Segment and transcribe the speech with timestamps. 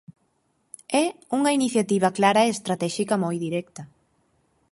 [1.03, 1.05] É
[1.37, 3.83] unha iniciativa clara e estratéxica moi directa.